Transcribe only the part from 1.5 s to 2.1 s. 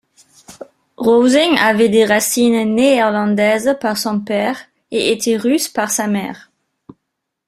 avait des